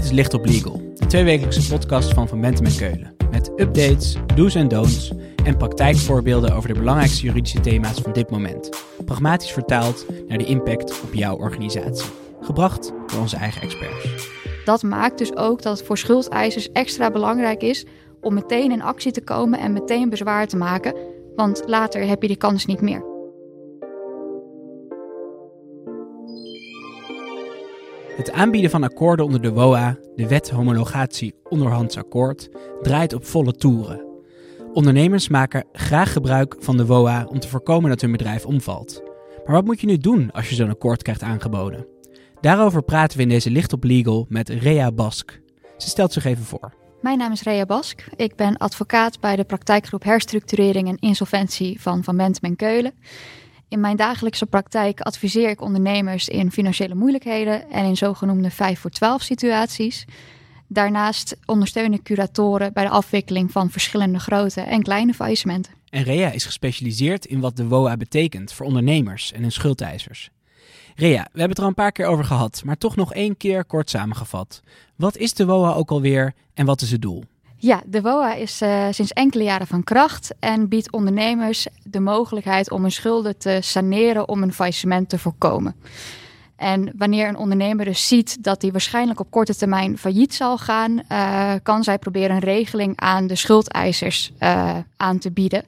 [0.00, 3.14] Dit is Licht op Legal, de tweewekelijkse podcast van Van Bentem en Keulen.
[3.30, 5.12] Met updates, do's en don'ts
[5.44, 8.70] en praktijkvoorbeelden over de belangrijkste juridische thema's van dit moment.
[9.04, 12.10] Pragmatisch vertaald naar de impact op jouw organisatie.
[12.40, 14.28] Gebracht door onze eigen experts.
[14.64, 17.84] Dat maakt dus ook dat het voor schuldeisers extra belangrijk is
[18.20, 20.94] om meteen in actie te komen en meteen bezwaar te maken,
[21.36, 23.09] want later heb je die kans niet meer.
[28.20, 32.48] Het aanbieden van akkoorden onder de WOA, de wet homologatie onderhands akkoord,
[32.82, 34.04] draait op volle toeren.
[34.72, 39.02] Ondernemers maken graag gebruik van de WOA om te voorkomen dat hun bedrijf omvalt.
[39.44, 41.86] Maar wat moet je nu doen als je zo'n akkoord krijgt aangeboden?
[42.40, 45.40] Daarover praten we in deze Licht op Legal met Rea Bask.
[45.76, 46.74] Ze stelt zich even voor.
[47.00, 48.04] Mijn naam is Rea Bask.
[48.16, 52.92] Ik ben advocaat bij de praktijkgroep Herstructurering en Insolventie van Van Bentem en Keulen.
[53.70, 58.90] In mijn dagelijkse praktijk adviseer ik ondernemers in financiële moeilijkheden en in zogenoemde 5 voor
[58.90, 60.04] 12 situaties.
[60.66, 65.72] Daarnaast ondersteun ik curatoren bij de afwikkeling van verschillende grote en kleine faillissementen.
[65.90, 70.30] En Rea is gespecialiseerd in wat de WOA betekent voor ondernemers en hun schuldeisers.
[70.94, 73.36] Rea, we hebben het er al een paar keer over gehad, maar toch nog één
[73.36, 74.60] keer kort samengevat.
[74.96, 77.24] Wat is de WOA ook alweer en wat is het doel?
[77.62, 82.70] Ja, de WOA is uh, sinds enkele jaren van kracht en biedt ondernemers de mogelijkheid
[82.70, 85.74] om hun schulden te saneren om een faillissement te voorkomen.
[86.56, 91.02] En wanneer een ondernemer dus ziet dat hij waarschijnlijk op korte termijn failliet zal gaan,
[91.12, 95.64] uh, kan zij proberen een regeling aan de schuldeisers uh, aan te bieden.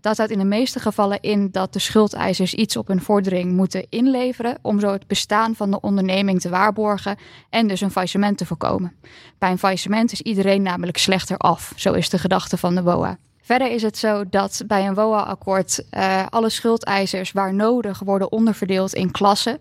[0.00, 3.86] Dat houdt in de meeste gevallen in dat de schuldeisers iets op hun vordering moeten
[3.88, 7.16] inleveren om zo het bestaan van de onderneming te waarborgen
[7.50, 8.94] en dus een faillissement te voorkomen.
[9.38, 13.18] Bij een faillissement is iedereen namelijk slechter af, zo is de gedachte van de WOA.
[13.42, 18.94] Verder is het zo dat bij een WOA-akkoord uh, alle schuldeisers waar nodig worden onderverdeeld
[18.94, 19.58] in klassen.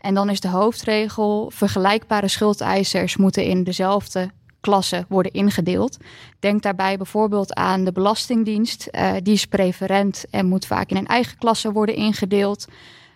[0.00, 4.30] En dan is de hoofdregel: vergelijkbare schuldeisers moeten in dezelfde
[4.60, 5.96] klassen worden ingedeeld.
[6.38, 8.88] Denk daarbij bijvoorbeeld aan de Belastingdienst.
[8.92, 12.66] Uh, die is preferent en moet vaak in een eigen klasse worden ingedeeld.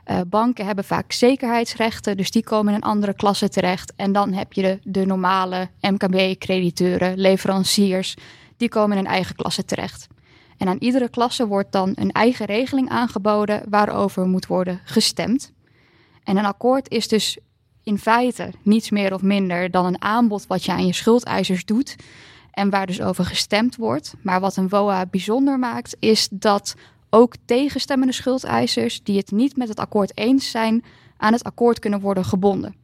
[0.06, 3.92] Uh, banken hebben vaak zekerheidsrechten, dus die komen in een andere klasse terecht.
[3.96, 8.16] En dan heb je de, de normale MKB-crediteuren, leveranciers,
[8.56, 10.06] die komen in een eigen klasse terecht.
[10.58, 15.52] En aan iedere klasse wordt dan een eigen regeling aangeboden waarover moet worden gestemd.
[16.24, 17.38] En een akkoord is dus
[17.84, 21.96] in feite niets meer of minder dan een aanbod wat je aan je schuldeisers doet
[22.50, 24.14] en waar dus over gestemd wordt.
[24.22, 26.74] Maar wat een WOA bijzonder maakt, is dat
[27.10, 30.84] ook tegenstemmende schuldeisers die het niet met het akkoord eens zijn,
[31.16, 32.74] aan het akkoord kunnen worden gebonden.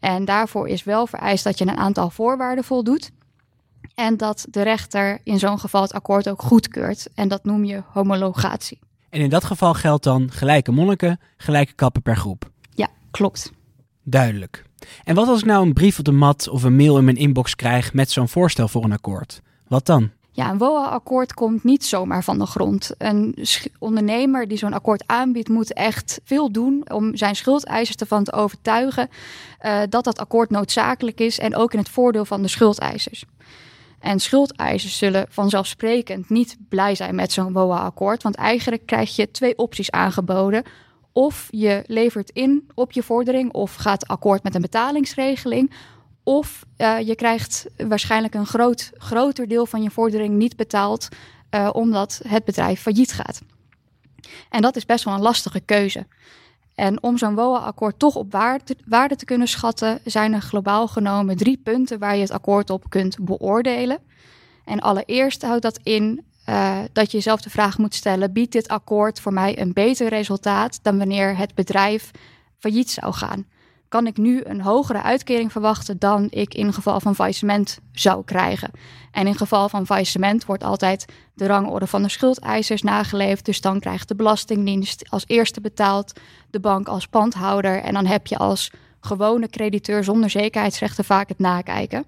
[0.00, 3.10] En daarvoor is wel vereist dat je een aantal voorwaarden voldoet.
[3.94, 7.08] En dat de rechter in zo'n geval het akkoord ook goedkeurt.
[7.14, 8.78] En dat noem je homologatie.
[9.08, 12.50] En in dat geval geldt dan gelijke monniken, gelijke kappen per groep.
[12.74, 13.52] Ja, klopt.
[14.02, 14.64] Duidelijk.
[15.04, 17.16] En wat als ik nou een brief op de mat of een mail in mijn
[17.16, 19.40] inbox krijg met zo'n voorstel voor een akkoord?
[19.68, 20.10] Wat dan?
[20.32, 22.94] Ja, een WOA-akkoord komt niet zomaar van de grond.
[22.98, 23.36] Een
[23.78, 29.08] ondernemer die zo'n akkoord aanbiedt, moet echt veel doen om zijn schuldeisers ervan te overtuigen
[29.62, 33.24] uh, dat dat akkoord noodzakelijk is en ook in het voordeel van de schuldeisers.
[33.98, 39.58] En schuldeisers zullen vanzelfsprekend niet blij zijn met zo'n WOA-akkoord, want eigenlijk krijg je twee
[39.58, 40.64] opties aangeboden
[41.12, 45.72] of je levert in op je vordering of gaat akkoord met een betalingsregeling.
[46.22, 51.08] Of uh, je krijgt waarschijnlijk een groot, groter deel van je vordering niet betaald
[51.50, 53.40] uh, omdat het bedrijf failliet gaat.
[54.50, 56.06] En dat is best wel een lastige keuze.
[56.74, 61.36] En om zo'n WOA-akkoord toch op waarde, waarde te kunnen schatten, zijn er globaal genomen
[61.36, 63.98] drie punten waar je het akkoord op kunt beoordelen.
[64.64, 68.68] En allereerst houdt dat in uh, dat je jezelf de vraag moet stellen: biedt dit
[68.68, 72.10] akkoord voor mij een beter resultaat dan wanneer het bedrijf
[72.58, 73.46] failliet zou gaan?
[73.88, 78.70] Kan ik nu een hogere uitkering verwachten dan ik in geval van faillissement zou krijgen?
[79.10, 83.44] En in geval van faillissement wordt altijd de rangorde van de schuldeisers nageleefd.
[83.44, 86.12] Dus dan krijgt de Belastingdienst als eerste betaald,
[86.50, 87.82] de bank als pandhouder.
[87.82, 88.70] En dan heb je als
[89.00, 92.04] gewone crediteur zonder zekerheidsrechten vaak het nakijken.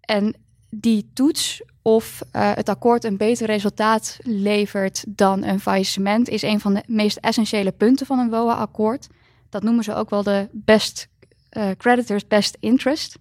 [0.00, 0.34] En
[0.76, 6.60] die toets of uh, het akkoord een beter resultaat levert dan een faillissement, is een
[6.60, 9.06] van de meest essentiële punten van een WOA-akkoord.
[9.48, 11.08] Dat noemen ze ook wel de best
[11.52, 13.18] uh, creditors best interest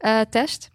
[0.00, 0.70] uh, test.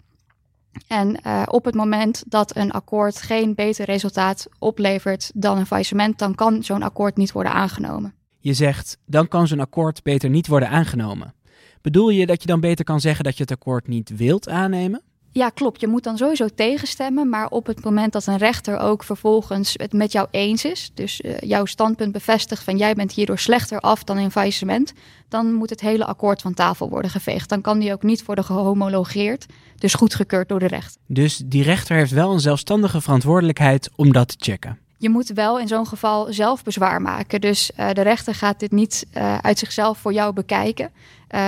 [0.88, 1.18] En
[1.48, 6.64] op het moment dat een akkoord geen beter resultaat oplevert dan een faillissement, dan kan
[6.64, 8.14] zo'n akkoord niet worden aangenomen.
[8.40, 11.34] Je zegt, dan kan zo'n akkoord beter niet worden aangenomen.
[11.82, 15.02] Bedoel je dat je dan beter kan zeggen dat je het akkoord niet wilt aannemen?
[15.34, 15.82] Ja, klopt.
[15.82, 17.30] Je moet dan sowieso tegenstemmen.
[17.30, 21.22] Maar op het moment dat een rechter ook vervolgens het met jou eens is, dus
[21.22, 24.94] uh, jouw standpunt bevestigt van jij bent hierdoor slechter af dan in faillissement,
[25.30, 27.50] dan moet het hele akkoord van tafel worden geveegd.
[27.50, 29.46] Dan kan die ook niet worden gehomologeerd,
[29.78, 31.02] dus goedgekeurd door de rechter.
[31.08, 35.60] Dus die rechter heeft wel een zelfstandige verantwoordelijkheid om dat te checken je moet wel
[35.60, 37.42] in zo'n geval zelf bezwaar maken.
[37.42, 40.92] Dus uh, de rechter gaat dit niet uh, uit zichzelf voor jou bekijken.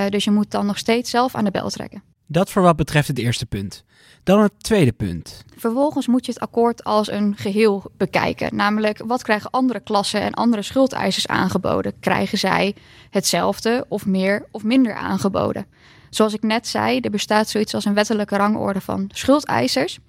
[0.10, 2.15] Dus je moet dan nog steeds zelf aan de bel trekken.
[2.28, 3.84] Dat voor wat betreft het eerste punt.
[4.24, 5.44] Dan het tweede punt.
[5.58, 8.56] Vervolgens moet je het akkoord als een geheel bekijken.
[8.56, 12.00] Namelijk, wat krijgen andere klassen en andere schuldeisers aangeboden?
[12.00, 12.76] Krijgen zij
[13.10, 15.66] hetzelfde of meer of minder aangeboden?
[16.10, 20.00] Zoals ik net zei, er bestaat zoiets als een wettelijke rangorde van schuldeisers.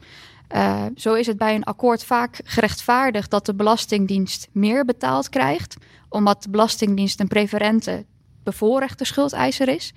[0.54, 5.76] Uh, zo is het bij een akkoord vaak gerechtvaardigd dat de Belastingdienst meer betaald krijgt,
[6.08, 8.04] omdat de Belastingdienst een preferente
[8.42, 9.92] bevoorrechte schuldeiser is.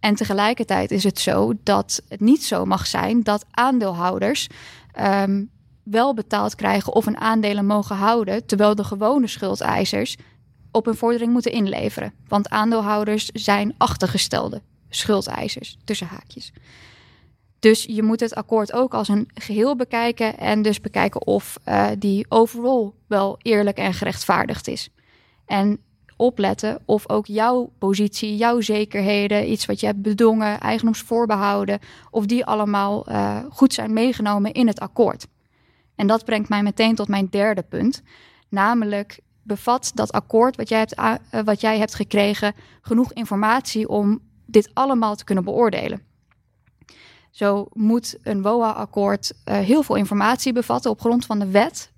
[0.00, 4.46] En tegelijkertijd is het zo dat het niet zo mag zijn dat aandeelhouders
[5.00, 5.50] um,
[5.82, 10.16] wel betaald krijgen of een aandelen mogen houden, terwijl de gewone schuldeisers
[10.70, 12.12] op een vordering moeten inleveren.
[12.28, 16.52] Want aandeelhouders zijn achtergestelde schuldeisers, tussen haakjes.
[17.58, 21.88] Dus je moet het akkoord ook als een geheel bekijken en dus bekijken of uh,
[21.98, 24.88] die overal wel eerlijk en gerechtvaardigd is.
[25.46, 25.78] En
[26.16, 31.78] opletten of ook jouw positie, jouw zekerheden, iets wat je hebt bedongen, eigendomsvoorbehouden,
[32.10, 35.26] of die allemaal uh, goed zijn meegenomen in het akkoord.
[35.94, 38.02] En dat brengt mij meteen tot mijn derde punt,
[38.48, 41.14] namelijk bevat dat akkoord wat jij hebt, uh,
[41.44, 46.02] wat jij hebt gekregen genoeg informatie om dit allemaal te kunnen beoordelen.
[47.30, 51.94] Zo moet een WOA-akkoord uh, heel veel informatie bevatten op grond van de wet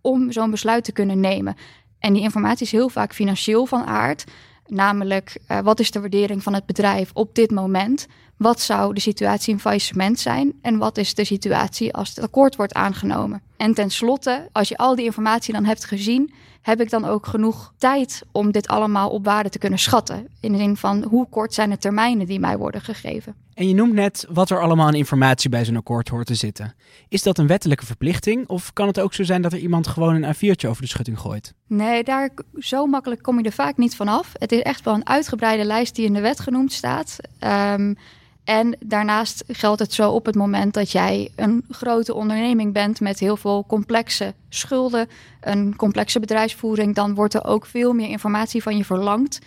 [0.00, 1.56] om zo'n besluit te kunnen nemen.
[2.02, 4.24] En die informatie is heel vaak financieel van aard.
[4.66, 8.06] Namelijk, uh, wat is de waardering van het bedrijf op dit moment?
[8.36, 10.52] Wat zou de situatie in faillissement zijn?
[10.62, 13.42] En wat is de situatie als het akkoord wordt aangenomen?
[13.56, 16.32] En tenslotte, als je al die informatie dan hebt gezien,
[16.62, 20.28] heb ik dan ook genoeg tijd om dit allemaal op waarde te kunnen schatten?
[20.40, 23.34] In de zin van hoe kort zijn de termijnen die mij worden gegeven?
[23.54, 26.74] En je noemt net wat er allemaal aan informatie bij zo'n akkoord hoort te zitten.
[27.08, 30.22] Is dat een wettelijke verplichting of kan het ook zo zijn dat er iemand gewoon
[30.22, 31.54] een A4'tje over de schutting gooit?
[31.66, 34.32] Nee, daar zo makkelijk kom je er vaak niet vanaf.
[34.38, 37.16] Het is echt wel een uitgebreide lijst die in de wet genoemd staat.
[37.40, 37.96] Um,
[38.44, 43.18] en daarnaast geldt het zo op het moment dat jij een grote onderneming bent met
[43.18, 45.08] heel veel complexe schulden,
[45.40, 49.38] een complexe bedrijfsvoering, dan wordt er ook veel meer informatie van je verlangd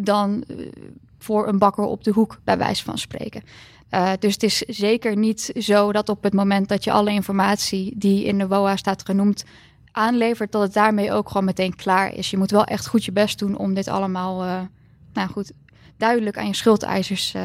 [0.00, 0.56] dan eh,
[1.22, 3.42] voor een bakker op de hoek, bij wijze van spreken.
[3.90, 7.94] Uh, dus het is zeker niet zo dat op het moment dat je alle informatie
[7.96, 9.44] die in de WOA staat genoemd
[9.90, 12.30] aanlevert, dat het daarmee ook gewoon meteen klaar is.
[12.30, 14.60] Je moet wel echt goed je best doen om dit allemaal, uh,
[15.12, 15.52] nou goed,
[15.96, 17.42] duidelijk aan je schuldeisers uh,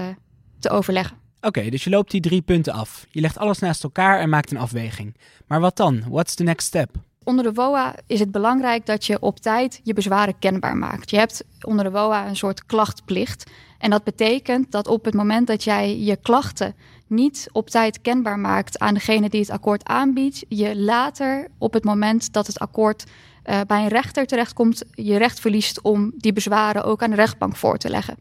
[0.60, 1.18] te overleggen.
[1.38, 3.06] Oké, okay, dus je loopt die drie punten af.
[3.10, 5.16] Je legt alles naast elkaar en maakt een afweging.
[5.48, 6.04] Maar wat dan?
[6.10, 6.90] What's the next step?
[7.24, 11.10] Onder de WOA is het belangrijk dat je op tijd je bezwaren kenbaar maakt.
[11.10, 13.52] Je hebt onder de WOA een soort klachtplicht.
[13.78, 16.76] En dat betekent dat op het moment dat jij je klachten
[17.08, 21.84] niet op tijd kenbaar maakt aan degene die het akkoord aanbiedt, je later op het
[21.84, 23.04] moment dat het akkoord
[23.46, 27.56] uh, bij een rechter terechtkomt, je recht verliest om die bezwaren ook aan de rechtbank
[27.56, 28.18] voor te leggen.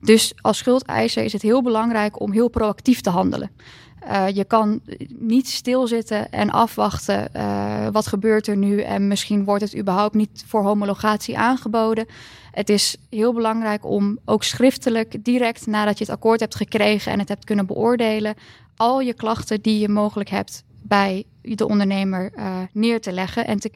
[0.00, 3.50] Dus als schuldeiser is het heel belangrijk om heel proactief te handelen.
[4.04, 9.62] Uh, je kan niet stilzitten en afwachten uh, wat gebeurt er nu en misschien wordt
[9.62, 12.06] het überhaupt niet voor homologatie aangeboden.
[12.50, 17.18] Het is heel belangrijk om ook schriftelijk, direct nadat je het akkoord hebt gekregen en
[17.18, 18.34] het hebt kunnen beoordelen,
[18.76, 23.60] al je klachten die je mogelijk hebt bij de ondernemer uh, neer te leggen en
[23.60, 23.70] te,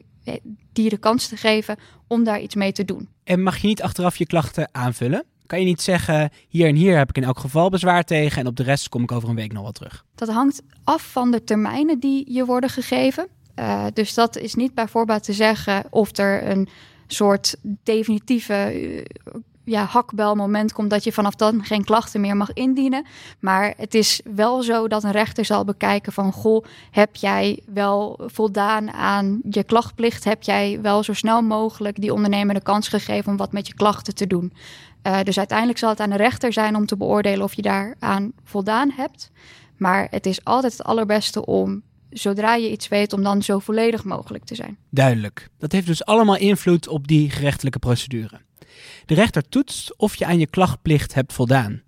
[0.73, 1.77] die de kans te geven
[2.07, 3.09] om daar iets mee te doen.
[3.23, 5.23] En mag je niet achteraf je klachten aanvullen?
[5.53, 8.47] Kan je niet zeggen, hier en hier heb ik in elk geval bezwaar tegen en
[8.47, 10.05] op de rest kom ik over een week nog wel terug?
[10.15, 13.27] Dat hangt af van de termijnen die je worden gegeven.
[13.59, 16.67] Uh, dus dat is niet bij voorbaat te zeggen of er een
[17.07, 19.01] soort definitieve uh,
[19.63, 23.05] ja, hakbelmoment komt dat je vanaf dan geen klachten meer mag indienen.
[23.39, 28.19] Maar het is wel zo dat een rechter zal bekijken van goh, heb jij wel
[28.25, 30.23] voldaan aan je klachtplicht?
[30.23, 33.73] Heb jij wel zo snel mogelijk die ondernemer de kans gegeven om wat met je
[33.73, 34.53] klachten te doen?
[35.07, 38.31] Uh, dus uiteindelijk zal het aan de rechter zijn om te beoordelen of je daaraan
[38.43, 39.31] voldaan hebt.
[39.77, 44.03] Maar het is altijd het allerbeste om, zodra je iets weet, om dan zo volledig
[44.03, 44.77] mogelijk te zijn.
[44.89, 45.49] Duidelijk.
[45.57, 48.41] Dat heeft dus allemaal invloed op die gerechtelijke procedure.
[49.05, 51.81] De rechter toetst of je aan je klachtplicht hebt voldaan.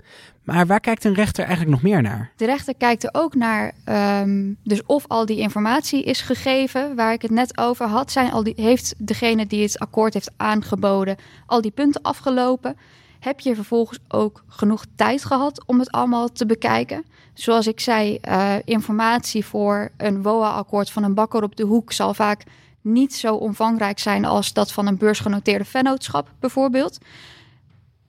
[0.43, 2.31] Maar waar kijkt een rechter eigenlijk nog meer naar?
[2.35, 3.73] De rechter kijkt er ook naar,
[4.21, 8.11] um, dus of al die informatie is gegeven waar ik het net over had.
[8.11, 12.77] Zijn al die, heeft degene die het akkoord heeft aangeboden al die punten afgelopen?
[13.25, 17.05] Heb je vervolgens ook genoeg tijd gehad om het allemaal te bekijken?
[17.33, 22.13] Zoals ik zei, uh, informatie voor een WOA-akkoord van een bakker op de hoek zal
[22.13, 22.43] vaak
[22.81, 26.97] niet zo omvangrijk zijn als dat van een beursgenoteerde vennootschap bijvoorbeeld.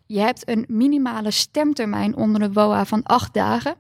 [0.07, 3.75] Je hebt een minimale stemtermijn onder de WOA van acht dagen.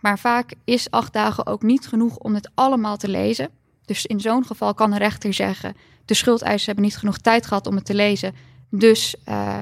[0.00, 3.50] Maar vaak is acht dagen ook niet genoeg om het allemaal te lezen.
[3.84, 7.66] Dus in zo'n geval kan een rechter zeggen: de schuldeisers hebben niet genoeg tijd gehad
[7.66, 8.34] om het te lezen.
[8.70, 9.58] Dus uh,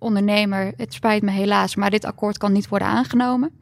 [0.00, 3.58] ondernemer, het spijt me helaas, maar dit akkoord kan niet worden aangenomen.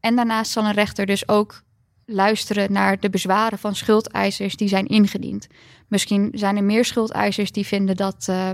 [0.00, 1.62] En daarnaast zal een rechter dus ook
[2.06, 5.46] luisteren naar de bezwaren van schuldeisers die zijn ingediend.
[5.88, 8.50] Misschien zijn er meer schuldeisers die vinden dat uh,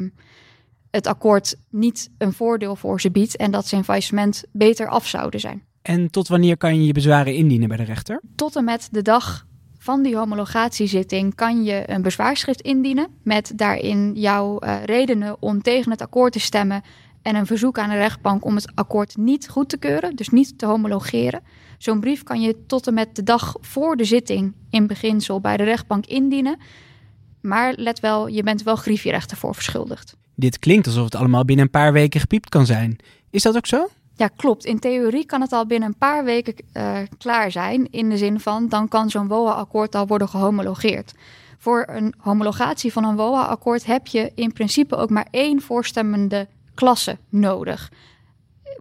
[0.90, 5.06] het akkoord niet een voordeel voor ze biedt en dat ze in faillissement beter af
[5.06, 5.62] zouden zijn.
[5.82, 8.20] En tot wanneer kan je je bezwaren indienen bij de rechter?
[8.36, 9.46] Tot en met de dag
[9.78, 15.90] van die homologatiezitting kan je een bezwaarschrift indienen met daarin jouw uh, redenen om tegen
[15.90, 16.82] het akkoord te stemmen
[17.22, 20.58] en een verzoek aan de rechtbank om het akkoord niet goed te keuren, dus niet
[20.58, 21.40] te homologeren.
[21.78, 25.56] Zo'n brief kan je tot en met de dag voor de zitting in beginsel bij
[25.56, 26.58] de rechtbank indienen.
[27.40, 30.16] Maar let wel, je bent wel griefjerechten voor verschuldigd.
[30.34, 32.96] Dit klinkt alsof het allemaal binnen een paar weken gepiept kan zijn.
[33.30, 33.88] Is dat ook zo?
[34.16, 34.64] Ja, klopt.
[34.64, 37.90] In theorie kan het al binnen een paar weken uh, klaar zijn.
[37.90, 41.12] In de zin van, dan kan zo'n WOA-akkoord al worden gehomologeerd.
[41.58, 47.18] Voor een homologatie van een WOA-akkoord heb je in principe ook maar één voorstemmende klasse
[47.28, 47.90] nodig.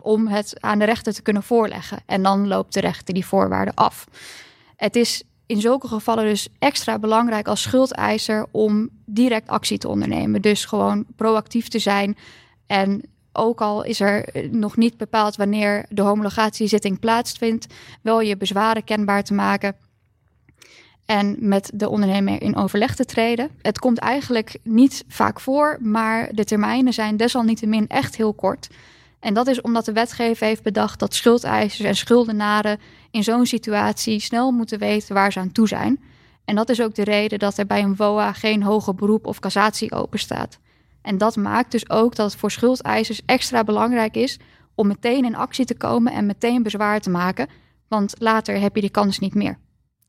[0.01, 1.97] Om het aan de rechter te kunnen voorleggen.
[2.05, 4.07] En dan loopt de rechter die voorwaarden af.
[4.75, 10.41] Het is in zulke gevallen dus extra belangrijk als schuldeiser om direct actie te ondernemen.
[10.41, 12.17] Dus gewoon proactief te zijn
[12.67, 18.83] en ook al is er nog niet bepaald wanneer de homologatiezitting plaatsvindt, wel je bezwaren
[18.83, 19.75] kenbaar te maken
[21.11, 23.49] en met de ondernemer in overleg te treden.
[23.61, 28.69] Het komt eigenlijk niet vaak voor, maar de termijnen zijn desalniettemin echt heel kort.
[29.19, 34.19] En dat is omdat de wetgever heeft bedacht dat schuldeisers en schuldenaren in zo'n situatie
[34.19, 35.99] snel moeten weten waar ze aan toe zijn.
[36.45, 39.39] En dat is ook de reden dat er bij een WOA geen hoger beroep of
[39.39, 40.59] cassatie openstaat.
[41.01, 44.39] En dat maakt dus ook dat het voor schuldeisers extra belangrijk is
[44.75, 47.47] om meteen in actie te komen en meteen bezwaar te maken,
[47.87, 49.57] want later heb je die kans niet meer.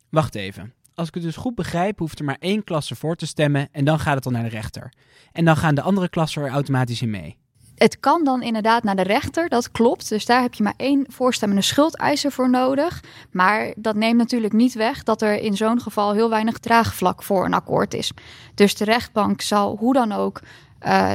[0.08, 0.72] Wacht even.
[0.94, 3.84] Als ik het dus goed begrijp, hoeft er maar één klasse voor te stemmen en
[3.84, 4.92] dan gaat het dan naar de rechter.
[5.32, 7.40] En dan gaan de andere klassen er automatisch in mee.
[7.74, 10.08] Het kan dan inderdaad naar de rechter, dat klopt.
[10.08, 13.02] Dus daar heb je maar één voorstemmende schuldeiser voor nodig.
[13.30, 17.44] Maar dat neemt natuurlijk niet weg dat er in zo'n geval heel weinig draagvlak voor
[17.44, 18.12] een akkoord is.
[18.54, 20.40] Dus de rechtbank zal hoe dan ook
[20.86, 21.14] uh,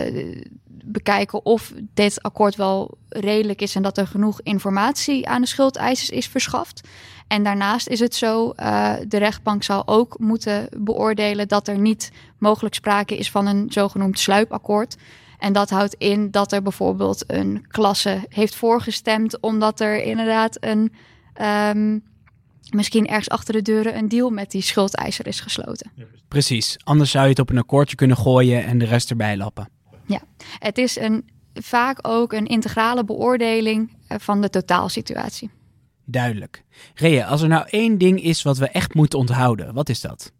[0.84, 6.10] bekijken of dit akkoord wel redelijk is en dat er genoeg informatie aan de schuldeisers
[6.10, 6.88] is verschaft.
[7.27, 12.12] En daarnaast is het zo, uh, de rechtbank zal ook moeten beoordelen dat er niet
[12.38, 14.96] mogelijk sprake is van een zogenoemd sluipakkoord.
[15.38, 20.93] En dat houdt in dat er bijvoorbeeld een klasse heeft voorgestemd omdat er inderdaad een
[21.75, 22.03] um,
[22.69, 25.91] misschien ergens achter de deuren een deal met die schuldeiser is gesloten.
[26.27, 29.69] Precies, anders zou je het op een akkoordje kunnen gooien en de rest erbij lappen.
[30.05, 30.22] Ja,
[30.60, 35.50] het is een, vaak ook een integrale beoordeling eh, van de totaalsituatie.
[36.09, 36.63] Duidelijk.
[36.93, 40.31] Rea, als er nou één ding is wat we echt moeten onthouden, wat is dat?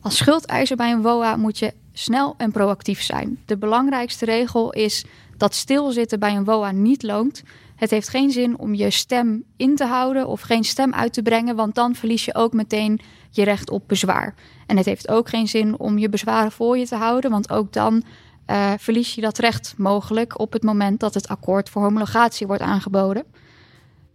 [0.00, 3.38] Als schuldeiser bij een WOA moet je snel en proactief zijn.
[3.46, 5.04] De belangrijkste regel is
[5.36, 7.42] dat stilzitten bij een WOA niet loont.
[7.76, 11.22] Het heeft geen zin om je stem in te houden of geen stem uit te
[11.22, 13.00] brengen, want dan verlies je ook meteen
[13.30, 14.34] je recht op bezwaar.
[14.66, 17.72] En het heeft ook geen zin om je bezwaren voor je te houden, want ook
[17.72, 18.02] dan
[18.46, 22.62] uh, verlies je dat recht mogelijk op het moment dat het akkoord voor homologatie wordt
[22.62, 23.24] aangeboden.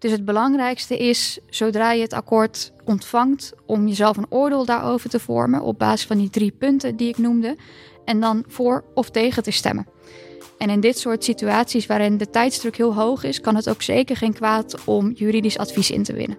[0.04, 5.20] Dus het belangrijkste is, zodra je het akkoord ontvangt, om jezelf een oordeel daarover te
[5.20, 7.56] vormen op basis van die drie punten die ik noemde,
[8.06, 9.88] en dan voor of tegen te stemmen.
[10.58, 14.18] En in dit soort situaties waarin de tijdsdruk heel hoog is, kan het ook zeker
[14.18, 16.38] geen kwaad om juridisch advies in te winnen.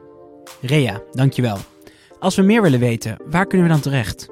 [0.60, 1.58] Rea, dankjewel.
[2.18, 4.28] Als we meer willen weten, waar kunnen we dan terecht?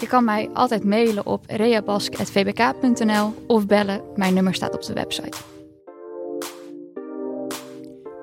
[0.00, 4.00] Je kan mij altijd mailen op reabask.vbk.nl of bellen.
[4.16, 5.36] Mijn nummer staat op de website.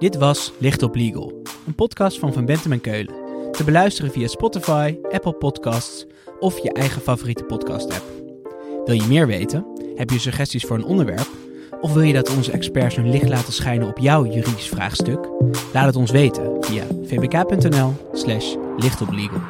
[0.05, 3.15] Dit was Licht op Legal, een podcast van Van Bentem en Keulen.
[3.51, 6.05] Te beluisteren via Spotify, Apple Podcasts
[6.39, 8.03] of je eigen favoriete podcast-app.
[8.85, 9.65] Wil je meer weten?
[9.95, 11.27] Heb je suggesties voor een onderwerp?
[11.81, 15.29] Of wil je dat onze experts hun licht laten schijnen op jouw juridisch vraagstuk?
[15.73, 19.41] Laat het ons weten via vbk.nl/slash lichtoplegal.